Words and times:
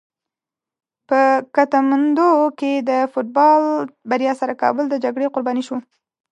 په 1.09 1.21
کتمندو 1.55 2.31
کې 2.59 2.73
د 2.89 2.91
فوټبال 3.11 3.63
بریا 4.09 4.33
سره 4.41 4.53
کابل 4.61 4.85
د 4.89 4.95
جګړې 5.03 5.27
قرباني 5.35 5.63
شو. 5.67 5.77